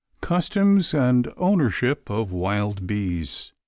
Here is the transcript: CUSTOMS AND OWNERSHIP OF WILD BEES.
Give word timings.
CUSTOMS 0.21 0.95
AND 0.95 1.31
OWNERSHIP 1.37 2.09
OF 2.09 2.31
WILD 2.31 2.87
BEES. 2.87 3.51